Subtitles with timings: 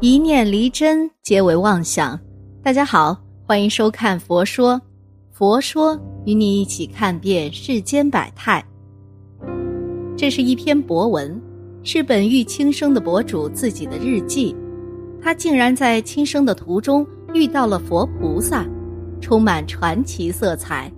[0.00, 2.20] 一念离真，皆为妄想。
[2.62, 4.74] 大家好，欢迎收看《佛说》，
[5.32, 8.62] 佛说与你一起看遍世间百态。
[10.14, 11.40] 这是一篇博文，
[11.82, 14.54] 是本欲轻生的博主自己的日记。
[15.22, 18.66] 他竟然在轻生的途中遇到了佛菩萨，
[19.18, 20.92] 充满传奇色彩。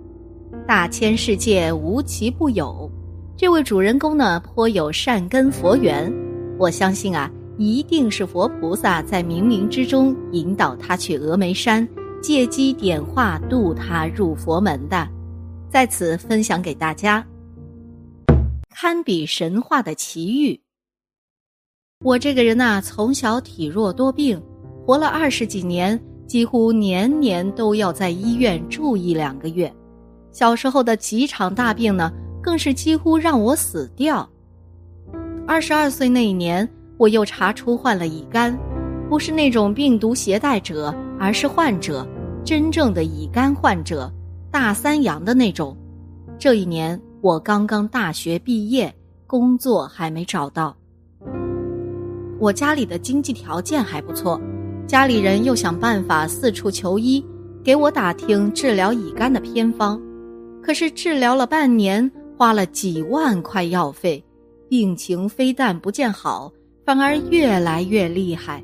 [0.67, 2.91] 大千世界无奇不有，
[3.37, 6.13] 这位主人公呢，颇有善根佛缘。
[6.57, 7.31] 我相信啊。
[7.59, 11.85] 一定是佛菩萨在冥冥之中引导他去峨眉山，
[12.21, 15.05] 借机点化渡他入佛门的，
[15.69, 17.21] 在此分享给大家。
[18.69, 20.57] 堪比神话的奇遇。
[22.01, 24.41] 我这个人呐，从小体弱多病，
[24.85, 29.69] 活了二十几年，几乎年年都要在医院住一两个月。
[30.31, 32.09] 小时候的几场大病呢，
[32.41, 34.29] 更是几乎让我死掉。
[35.45, 36.65] 二十二岁那一年。
[36.99, 38.53] 我又查出患了乙肝，
[39.09, 42.05] 不是那种病毒携带者，而是患者，
[42.43, 44.11] 真正的乙肝患者，
[44.51, 45.75] 大三阳的那种。
[46.37, 48.93] 这一年我刚刚大学毕业，
[49.25, 50.75] 工作还没找到。
[52.37, 54.37] 我家里的经济条件还不错，
[54.85, 57.25] 家里人又想办法四处求医，
[57.63, 59.97] 给我打听治疗乙肝的偏方。
[60.61, 64.21] 可是治疗了半年，花了几万块药费，
[64.67, 66.51] 病情非但不见好。
[66.89, 68.63] 反而越来越厉害。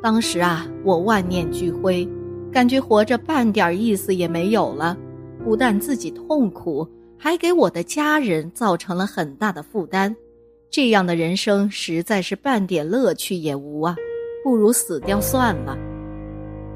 [0.00, 2.08] 当时啊，我万念俱灰，
[2.52, 4.96] 感觉活着半点意思也没有了。
[5.42, 6.86] 不但自己痛苦，
[7.18, 10.14] 还给我的家人造成了很大的负担。
[10.70, 13.96] 这样的人生实在是半点乐趣也无啊！
[14.44, 15.76] 不如死掉算了。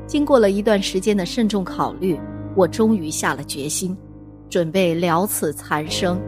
[0.05, 2.19] 经过了一段时间的慎重考虑，
[2.57, 3.97] 我终于下了决心，
[4.51, 6.21] 准备了此残生。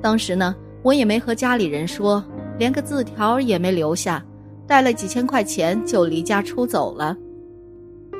[0.00, 2.22] 当时呢，我也没和家里人说。
[2.58, 4.22] 连个字条也没留下，
[4.66, 7.16] 带了几千块钱就离家出走了。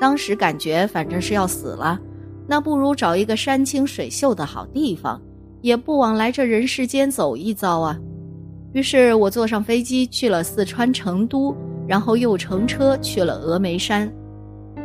[0.01, 1.99] 当时感觉反正是要死了，
[2.47, 5.21] 那不如找一个山清水秀的好地方，
[5.61, 7.99] 也不枉来这人世间走一遭啊。
[8.73, 11.53] 于是我坐上飞机去了四川成都，
[11.89, 14.09] 然后又乘车去了峨眉山。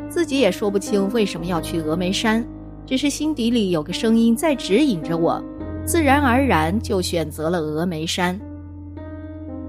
[0.10, 2.44] 自己也说不清为什么要去峨眉山，
[2.86, 5.44] 只是心底里有个声音在指引着我，
[5.86, 8.40] 自然而然就选择了峨眉山。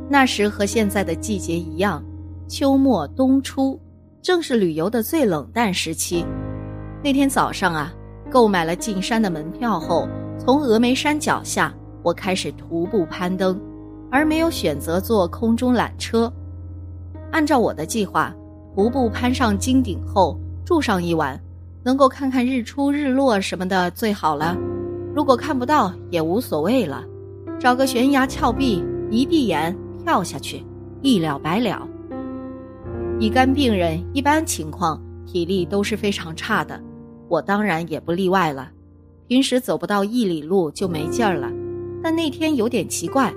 [0.08, 2.04] 那时和现在的季节一样，
[2.46, 3.80] 秋末冬初，
[4.22, 6.24] 正是旅游的最冷淡时期。
[7.02, 7.92] 那天早上啊，
[8.30, 10.06] 购买了进山的门票后，
[10.38, 13.58] 从峨眉山脚下，我开始徒步攀登，
[14.10, 16.32] 而没有选择坐空中缆车。
[17.32, 18.34] 按照我的计划，
[18.74, 21.40] 徒步攀上金顶后住上一晚，
[21.82, 24.56] 能够看看日出日落什么的最好了。
[25.14, 27.04] 如果看不到也无所谓了，
[27.58, 29.74] 找个悬崖峭壁，一闭眼。
[30.04, 30.62] 跳下去，
[31.00, 31.88] 一了百了。
[33.18, 36.78] 乙肝病人一般情况体力都是非常差的，
[37.28, 38.70] 我当然也不例外了。
[39.26, 41.50] 平时走不到一里路就没劲儿了，
[42.02, 43.32] 但那天有点奇怪，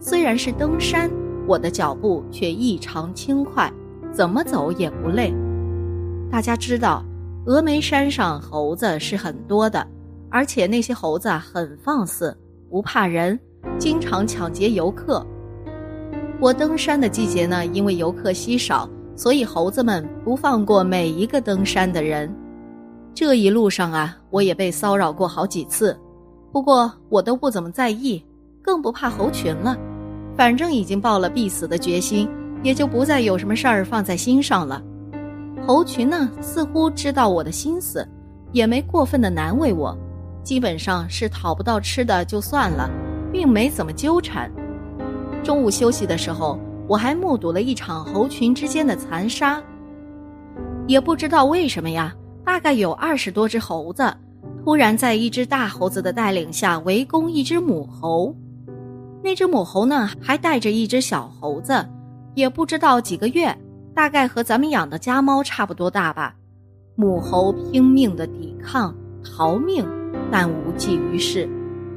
[0.00, 1.08] 虽然是登山，
[1.46, 3.72] 我的脚步却异常轻快，
[4.10, 5.32] 怎么走也不累。
[6.28, 7.04] 大家知道，
[7.46, 9.86] 峨眉山上猴子是很多的，
[10.30, 12.36] 而且那些猴子很放肆，
[12.68, 13.38] 不怕人，
[13.78, 15.24] 经常抢劫游客。
[16.40, 22.32] 我登山的季节呢，因为游客稀少，所以猴子们不放过每一个登山的人。
[23.12, 25.98] 这一路上啊，我也被骚扰过好几次，
[26.52, 28.24] 不过我都不怎么在意，
[28.62, 29.76] 更不怕猴群了。
[30.36, 32.28] 反正已经抱了必死的决心，
[32.62, 34.80] 也就不再有什么事儿放在心上了。
[35.66, 38.08] 猴群呢，似乎知道我的心思，
[38.52, 39.98] 也没过分的难为我，
[40.44, 42.88] 基本上是讨不到吃的就算了，
[43.32, 44.48] 并没怎么纠缠。
[45.42, 49.62] 中午休息的时候，我还目睹了一场猴群之间的残杀。
[50.86, 54.14] 也不知道为什么呀，大概有二十多只猴子，
[54.64, 58.34] 突然在一只大猴子的带领下围攻一只母猴。
[59.22, 61.86] 那只母猴呢，还带着一只小猴子，
[62.34, 63.56] 也不知道几个月，
[63.94, 66.34] 大概和咱们养的家猫差不多大吧。
[66.94, 68.94] 母猴拼命的抵抗
[69.24, 69.86] 逃命，
[70.30, 71.48] 但无济于事，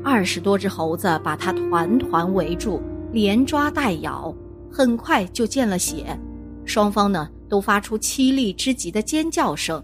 [0.04, 2.82] 二十多只猴子把它团团围住。
[3.12, 4.34] 连抓带咬，
[4.72, 6.18] 很快就见了血，
[6.66, 9.84] 双方呢都发出凄厉之极的尖叫声。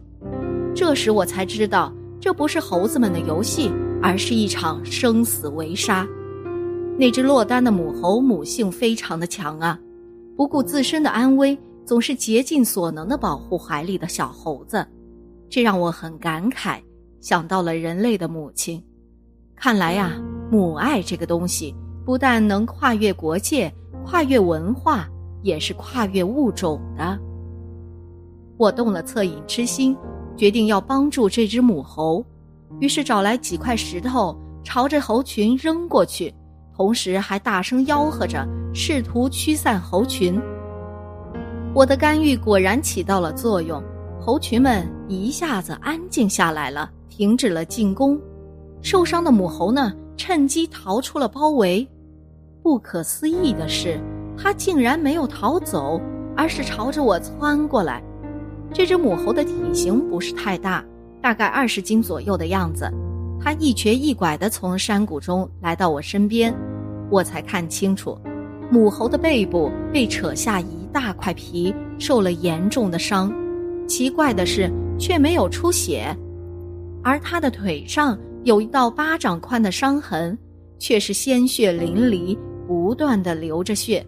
[0.74, 3.72] 这时我才知道，这不是猴子们的游戏，
[4.02, 6.08] 而是一场生死围杀。
[6.98, 9.80] 那只落单的母猴母性非常的强啊，
[10.36, 14.86] 不顾自身的安危，总是竭尽所能的保护怀里的小猴子，
[15.50, 16.80] 这让我很感慨，
[17.20, 18.82] 想到了人类的母亲。
[19.56, 20.14] 看来呀，
[20.52, 21.76] 母爱这个东西。
[22.08, 23.70] 不但能跨越国界、
[24.06, 25.10] 跨越文化，
[25.42, 27.20] 也是跨越物种的。
[28.56, 29.94] 我动了恻隐之心，
[30.38, 32.26] 决定要帮助这只母猴，
[32.80, 34.34] 于是找来几块石头，
[34.64, 36.34] 朝着猴群扔过去，
[36.74, 40.42] 同时还大声吆喝着，试图驱散猴群。
[41.74, 43.84] 我的干预果然起到了作用，
[44.18, 48.18] 猴群们一下子安静下来了，停止了进攻。
[48.82, 51.86] 受伤的母猴呢，趁机逃出了包围。
[52.68, 53.98] 不可思议的是，
[54.38, 56.02] 它竟然没有逃走，
[56.36, 58.04] 而是朝着我窜过来。
[58.74, 60.84] 这只母猴的体型不是太大，
[61.22, 62.92] 大概二十斤左右的样子。
[63.40, 66.54] 它一瘸一拐地从山谷中来到我身边，
[67.10, 68.20] 我才看清楚，
[68.70, 73.34] 母猴的背部被扯下一大块皮，受了严重的伤。
[73.88, 74.70] 奇怪的是，
[75.00, 76.14] 却没有出血，
[77.02, 80.38] 而它的腿上有一道巴掌宽的伤痕，
[80.78, 82.38] 却是鲜血淋漓，
[82.88, 84.02] 不断的流着血。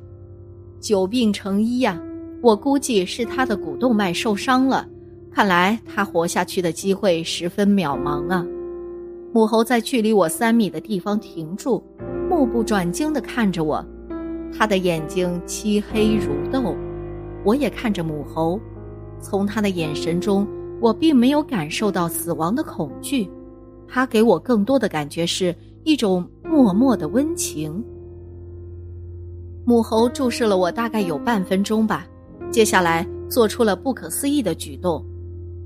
[0.80, 2.02] 久病成医呀！
[2.42, 4.88] 我估计是他的股动脉受伤了，
[5.30, 8.48] 看来他活下去的机会十分渺茫啊！
[9.34, 11.84] 母猴在距离我三米的地方停住，
[12.30, 13.86] 目不转睛地看着我，
[14.58, 16.74] 他的眼睛漆黑如豆。
[17.44, 18.58] 我也看着母猴，
[19.20, 20.48] 从他的眼神中，
[20.80, 23.30] 我并没有感受到死亡的恐惧，
[23.90, 25.54] 他给我更多的感觉是
[25.84, 27.84] 一种默默的温情。
[29.69, 32.07] 母猴注视了我大概有半分钟吧。
[32.50, 35.06] 接下来做出了不可思议的举动，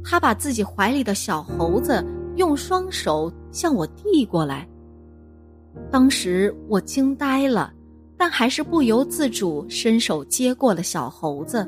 [0.03, 2.05] 他把自己怀里的小猴子
[2.35, 4.67] 用双手向我递过来。
[5.89, 7.71] 当时我惊呆了，
[8.17, 11.65] 但还是不由自主伸手接过了小猴子。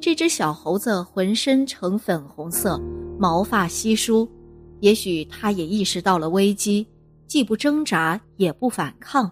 [0.00, 2.76] 这只小猴子浑身呈粉红色，
[3.20, 4.28] 毛发稀疏，
[4.80, 6.84] 也许它也意识到了危机，
[7.28, 9.30] 既不挣扎也不反抗，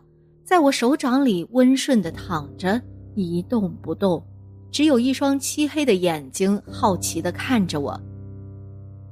[0.50, 2.82] 在我手掌里温顺地躺着，
[3.14, 4.20] 一动不动。
[4.72, 7.96] 只有一双漆黑的眼睛，好奇地看着我。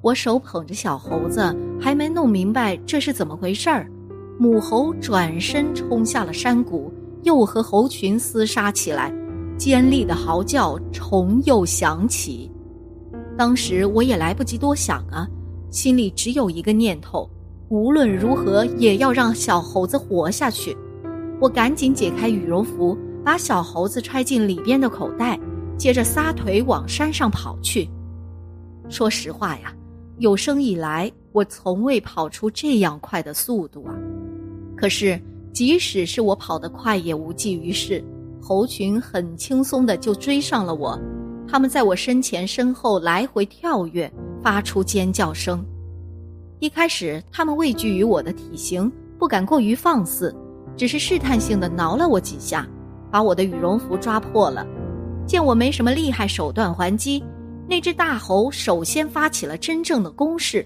[0.03, 3.89] 我手捧着小猴子，还没弄明白这是怎么回事儿，
[4.37, 6.93] 母猴转身冲下了山谷，
[7.23, 9.15] 又和猴群厮杀起来，
[9.57, 12.51] 尖利的嚎叫重又响起。
[13.37, 15.25] 当时我也来不及多想啊，
[15.71, 17.31] 心里只有一个念头：
[17.69, 20.77] 无论如何也要让小猴子活下去。
[21.41, 25.39] 我赶紧解开羽绒服，把小猴子揣进里边的口袋。
[25.77, 27.89] 接着撒腿往山上跑去。
[28.89, 29.73] 说实话呀，
[30.19, 33.95] 有生以来我从未跑出这样快的速度啊！
[34.77, 35.21] 可是
[35.53, 38.03] 即使是我跑得快，也无济于事。
[38.43, 40.99] 猴群很轻松的就追上了我，
[41.47, 44.13] 他们在我身前身后来回跳跃，
[44.43, 45.65] 发出尖叫声。
[46.59, 50.35] 一开始，他们畏惧于我的体型，不敢过于放肆，
[50.79, 52.67] 只是试探性的挠了我几下，
[53.11, 54.67] 把我的羽绒服抓破了。
[55.27, 57.23] 见我没什么厉害手段还击，
[57.69, 60.65] 那只大猴首先发起了真正的攻势。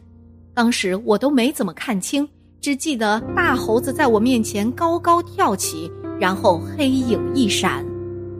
[0.54, 2.28] 当时我都没怎么看清，
[2.60, 7.84] 只记得大猴子在我面前高高跳起，然后黑影一闪，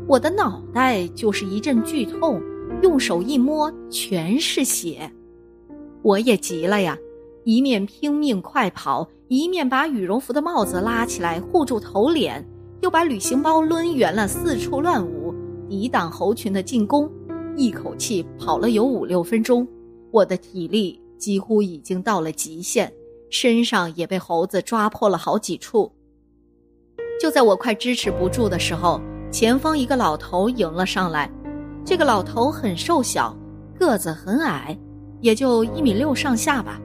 [0.07, 2.41] 我的脑袋就是一阵剧痛，
[2.83, 5.11] 用手一摸全是血。
[6.03, 6.97] 我也急了呀，
[7.45, 12.47] 一面拼命快跑，一面把羽绒服的帽子拉起来护住头脸，
[12.81, 15.35] 又把旅行包抡圆了四处乱舞。
[15.69, 17.11] 抵挡猴群的进攻，
[17.57, 19.67] 一口气跑了有五六分钟，
[20.11, 22.93] 我的体力几乎已经到了极限，
[23.31, 25.91] 身上也被猴子抓破了好几处。
[27.21, 31.31] 就在我快支持不住的时候，前方一个老头迎了上来。
[31.85, 33.37] 这个老头很瘦小，
[33.79, 34.79] 个子很矮，
[35.21, 36.81] 也就一米六上下吧。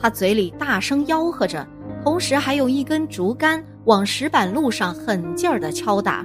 [0.00, 1.66] 他嘴里大声吆喝着，
[2.04, 6.24] 同时还用一根竹竿往石板路上狠劲儿地敲打。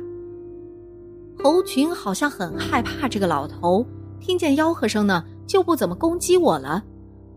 [1.38, 3.86] 猴群好像很害怕这个老头，
[4.20, 6.84] 听见吆喝声呢，就不怎么攻击我了。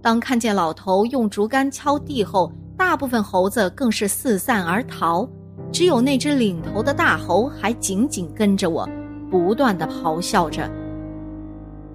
[0.02, 5.28] 当看见老头用竹竿敲地后，大部分猴子更是四散而逃，
[5.73, 8.88] 只有那只领头的大猴还紧紧跟着我，
[9.31, 10.71] 不断的咆哮着。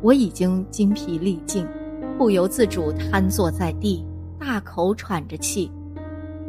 [0.02, 1.66] 我已经精疲力尽，
[2.18, 4.04] 不由自主瘫坐在地，
[4.42, 5.72] 大口喘着气。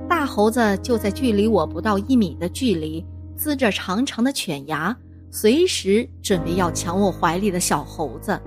[0.08, 3.04] 大猴子就在距离我不到一米的距离，
[3.38, 4.96] 呲着长长的犬牙。
[5.30, 8.38] 随时准备要抢我怀里的小猴子。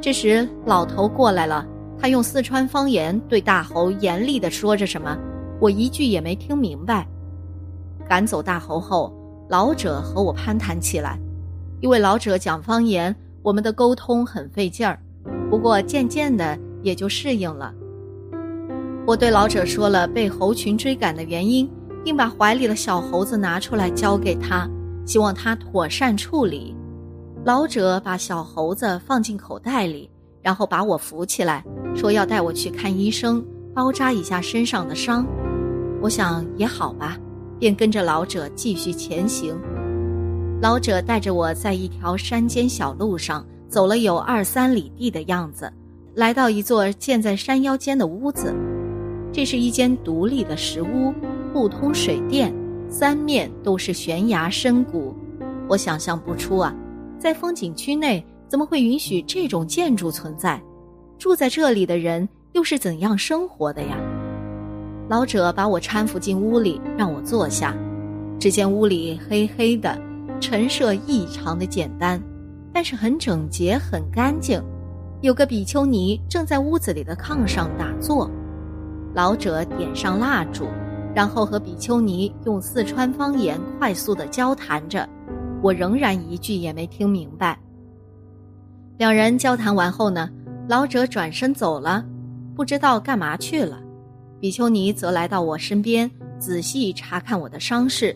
[0.00, 1.66] 这时，老头过来了，
[1.98, 5.16] 他用四川方言对大猴严厉地说着什么，
[5.60, 7.06] 我一句也没听明白。
[8.08, 9.12] 赶走大猴后，
[9.48, 11.18] 老者和我攀谈起来，
[11.80, 15.00] 因为老者讲方言，我们的沟通很费劲儿。
[15.50, 17.74] 不过渐渐的也就适应了。
[19.08, 21.66] 我对老者说了被猴群追赶的原因，
[22.04, 24.68] 并把怀里的小猴子拿出来交给他。
[25.06, 26.76] 希望他妥善处理，
[27.42, 30.10] 老者把小猴子放进口袋里，
[30.42, 31.64] 然后把我扶起来，
[31.96, 33.42] 说要带我去看医生，
[33.74, 35.26] 包扎一下身上的伤。
[36.02, 37.16] 我想也好吧，
[37.58, 39.58] 便跟着老者继续前行。
[40.60, 45.72] 老者带着我在一条山间小路上走了有二三里地的样子，
[46.14, 48.54] 来到一座建在山腰间的屋子。
[49.32, 51.12] 这是一间独立的石屋，
[51.52, 52.52] 不通水电，
[52.88, 55.14] 三面都是悬崖深谷。
[55.68, 56.74] 我想象不出啊，
[57.18, 60.60] 在风景区内怎么会允许这种建筑存在？
[61.18, 63.96] 住在这里的人又是怎样生活的呀？
[65.08, 67.76] 老者把我搀扶进屋里，让我坐下。
[68.38, 70.00] 只见屋里黑黑的，
[70.40, 72.22] 陈设异常的简单，
[72.72, 74.62] 但是很整洁、很干净。
[75.20, 78.30] 有个比丘尼正在屋子里的炕上打坐。
[79.14, 80.66] 老者点上蜡烛，
[81.14, 85.08] 然后和比丘尼用四川方言快速的交谈着，
[85.62, 87.58] 我仍然一句也没听明白。
[88.96, 90.28] 两人交谈完后呢，
[90.68, 92.04] 老者转身走了，
[92.54, 93.80] 不知道干嘛去了。
[94.40, 98.14] 比丘尼则来到我身边，仔细查看我的伤势。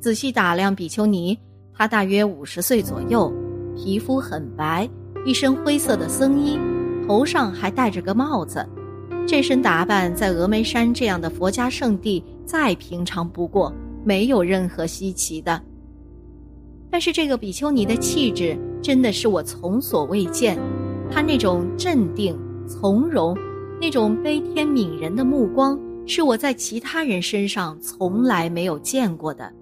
[0.00, 1.38] 仔细打量比丘尼，
[1.72, 3.32] 她大约五十岁左右，
[3.76, 4.88] 皮肤很白，
[5.24, 6.58] 一身灰色的僧衣，
[7.06, 8.66] 头上还戴着个帽子。
[9.28, 13.70] 这身打扮在峨眉山这样的佛家圣地再平常不过，
[14.02, 15.62] 没有任何稀奇的。
[16.90, 20.58] 但是这个比丘尼的气质真的是我从所未见，
[21.10, 22.34] 她那种镇定
[22.66, 23.36] 从容。
[23.78, 29.52] 那种悲天悯人的目光，是我在其他人身上从来没有见过的。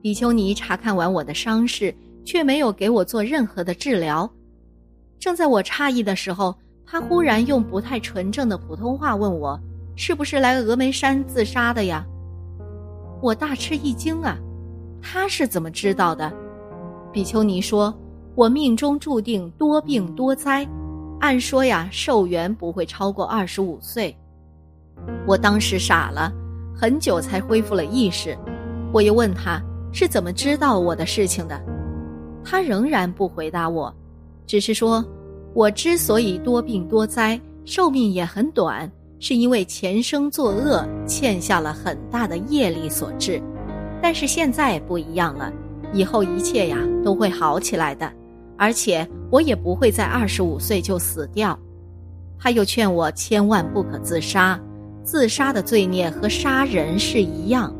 [0.00, 4.28] 比丘尼查看完我的伤势，却没有给我做任何的治疗。
[5.20, 6.54] 正在我诧异的时候，
[6.90, 9.60] 他忽然用不太纯正的普通话问我
[9.94, 12.02] ：“是不是来峨眉山自杀的呀？”
[13.20, 14.38] 我大吃一惊啊！
[15.02, 16.32] 他是怎么知道的？
[17.12, 17.94] 比丘尼说
[18.34, 20.66] ：“我命中注定多病多灾。”
[21.20, 24.16] 按说呀，寿元不会超过二十五岁。
[25.26, 26.32] 我当时傻了，
[26.74, 28.38] 很久才恢复了意识。
[28.92, 29.60] 我又问他
[29.92, 31.60] 是怎么知道我的事情的，
[32.42, 33.94] 他仍然不回答我，
[34.46, 35.04] 只是说，
[35.58, 38.88] 我之所以多病多灾，寿命也很短，
[39.18, 43.42] 是因为前生作恶，欠下了很大的业力所致。
[44.00, 45.52] 但是现在不一样了，
[45.92, 48.08] 以后一切呀都会好起来的。
[48.56, 51.58] 而且我也不会在二十五岁就死掉，
[52.38, 54.56] 他又劝我千万不可自杀，
[55.02, 57.74] 自杀的罪孽和杀人是一样，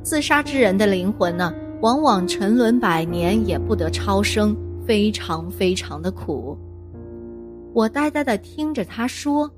[0.00, 4.56] 自杀之人的灵魂呢，往往沉沦百年也不得超生，
[4.86, 6.56] 非常非常的苦。
[7.76, 9.50] 我呆呆的听着他说，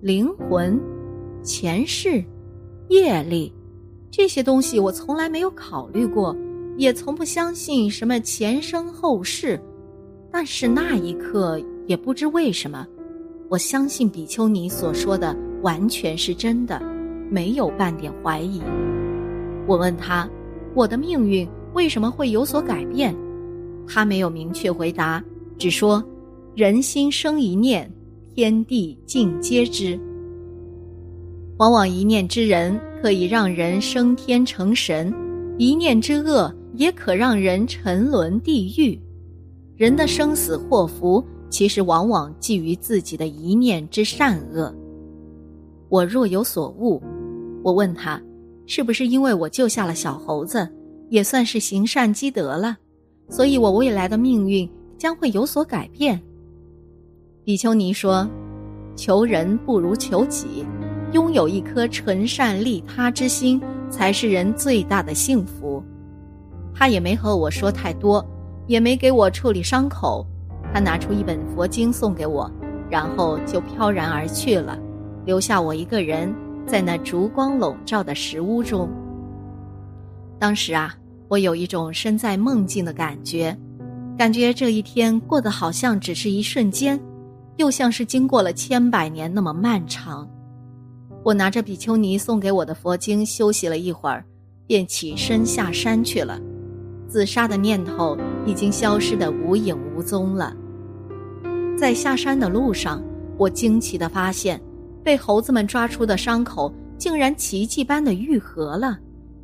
[0.00, 0.80] 灵魂、
[1.42, 2.22] 前世、
[2.86, 3.52] 业力，
[4.12, 6.36] 这些东西我从来没有考虑过，
[6.76, 9.60] 也从不相信什么前生后世。
[10.30, 12.86] 但是那一刻，也不知为什么，
[13.48, 16.80] 我相信比丘尼所说的完全是真的，
[17.28, 18.62] 没有半点怀疑。
[19.66, 20.30] 我问他，
[20.76, 23.12] 我的命运为什么会有所改变？
[23.84, 25.20] 他没有明确回答，
[25.58, 26.00] 只说：
[26.58, 27.88] 人心生一念，
[28.34, 29.96] 天地尽皆知。
[31.58, 35.14] 往往一念之人可以让人升天成神，
[35.56, 39.00] 一念之恶也可让人沉沦地狱。
[39.76, 44.74] 人的生死祸福，其实往往基于自己的一念之善恶。
[45.88, 47.00] 我若有所悟，
[47.62, 48.20] 我问他，
[48.66, 50.68] 是不是因为我救下了小猴子，
[51.08, 52.76] 也算是行善积德了，
[53.28, 56.20] 所以我未来的命运将会有所改变？
[57.48, 58.28] 比丘尼说
[58.94, 60.66] ：“求人不如求己，
[61.12, 65.82] 拥有一颗纯善利他之心，才是人最大的幸福。”
[66.76, 68.22] 他也没和我说太多。
[68.66, 70.26] 也没给我处理伤口，
[70.74, 72.52] 他拿出一本佛经送给我，
[72.90, 74.78] 然后就飘然而去了，
[75.24, 76.30] 留下我一个人
[76.66, 78.90] 在那烛光笼罩的石屋中。
[80.38, 80.94] 当时啊，
[81.28, 83.56] 我有一种身在梦境的感觉，
[84.18, 87.00] 感觉这一天过得好像只是一瞬间，
[87.58, 90.26] 又像是经过了千百年那么漫长。
[91.24, 94.24] 我拿着比丘尼送给我的佛经休息了一会儿，
[94.66, 96.40] 便起身下山去了。
[97.08, 100.56] 自杀的念头已经消失的无影无踪了。
[101.76, 103.02] 在下山的路上，
[103.36, 104.60] 我惊奇的发现，
[105.02, 108.96] 被猴子们抓出的伤口竟然奇迹般的愈合了，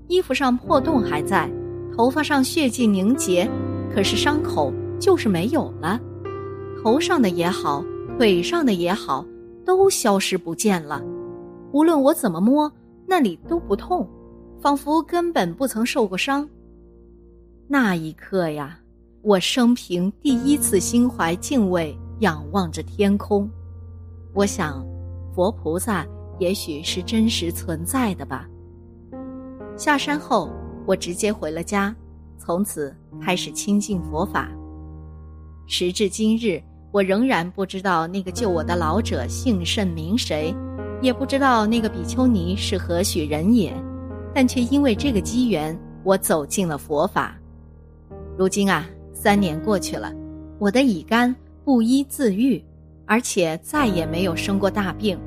[0.07, 1.51] 衣服上破洞还在，
[1.97, 3.51] 头发上血迹凝结，
[3.93, 6.01] 可是伤口就是没有了，
[6.83, 7.85] 头上的也好，
[8.17, 9.27] 腿上的也好，
[9.65, 11.03] 都消失不见了。
[11.73, 12.73] 无论我怎么摸，
[13.07, 14.09] 那里都不痛，
[14.61, 16.49] 仿佛根本不曾受过伤。
[17.67, 18.79] 那一刻呀，
[19.21, 23.51] 我生平第一次心怀敬畏，仰望着天空。
[24.33, 24.87] 我想，
[25.35, 26.07] 佛菩萨
[26.39, 28.49] 也许是真实存在的吧。
[29.77, 30.49] 下山后，
[30.87, 31.95] 我直接回了家，
[32.39, 34.49] 从此开始亲近佛法。
[35.67, 36.63] 时至今日，
[36.95, 40.55] 我仍然不知道那个救我的老者姓甚名谁，
[41.03, 43.75] 也不知道那个比丘尼是何许人也，
[44.33, 47.37] 但却因为这个机缘，我走进了佛法。
[48.39, 50.13] 如今啊，三年过去了，
[50.61, 51.35] 我的乙肝
[51.65, 52.65] 不医自愈，
[53.07, 55.19] 而且再也没有生过大病。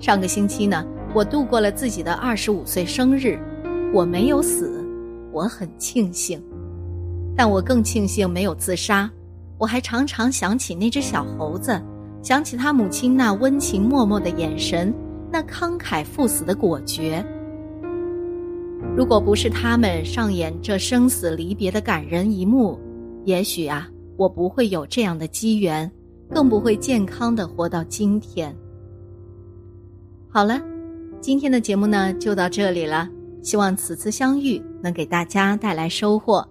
[0.00, 0.84] 上个星期呢，
[1.14, 3.38] 我度过了自己的二十五岁生日。
[3.94, 4.84] 我没有死，
[5.30, 6.42] 我很庆幸，
[7.36, 9.08] 但我更庆幸没有自杀。
[9.58, 11.80] 我还常常想起那只小猴子，
[12.22, 14.92] 想起他母亲那温情脉脉的眼神，
[15.32, 17.24] 那慷慨赴死的果决。
[18.96, 22.78] 如果不是他们上演这生死离别的感人一幕，
[23.24, 25.90] 也许啊，我不会有这样的机缘，
[26.32, 28.54] 更不会健康的活到今天。
[30.28, 30.60] 好了，
[31.20, 33.08] 今天的节目呢，就到这里了。
[33.42, 36.46] 希望此次相遇能给大家带来收获。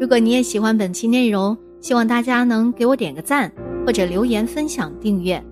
[0.00, 3.52] 如果你也喜欢本期内容，希望大家能给我点个赞，
[3.84, 5.42] 或者留言分享、订阅。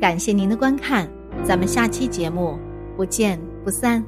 [0.00, 1.06] 感谢您的观看，
[1.44, 2.56] 咱们下期节目
[2.96, 4.02] 不见不散。